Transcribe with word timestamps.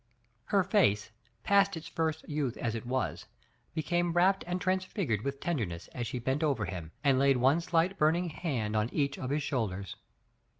Her 0.45 0.63
face, 0.63 1.11
past 1.43 1.77
its 1.77 1.87
first 1.87 2.27
youth 2.27 2.57
as 2.57 2.73
it 2.73 2.87
was, 2.87 3.27
became 3.75 4.13
rapt 4.13 4.43
and 4.47 4.59
transfigured 4.59 5.21
with 5.21 5.39
tenderness 5.39 5.89
as 5.89 6.07
she 6.07 6.17
bent 6.17 6.41
over 6.43 6.65
him 6.65 6.91
and 7.03 7.19
laid 7.19 7.37
one 7.37 7.61
slight 7.61 7.99
burning 7.99 8.29
hand 8.29 8.75
on 8.75 8.89
each 8.91 9.19
of 9.19 9.29
his 9.29 9.43
shoulders. 9.43 9.95